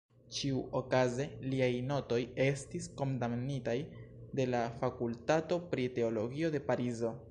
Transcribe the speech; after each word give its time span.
Ĉiuokaze, 0.35 1.27
liaj 1.51 1.67
notoj 1.91 2.19
estis 2.47 2.89
kondamnitaj 3.03 3.77
de 4.41 4.51
la 4.55 4.67
Fakultato 4.83 5.65
pri 5.75 5.91
Teologio 6.01 6.57
de 6.57 6.69
Parizo. 6.73 7.19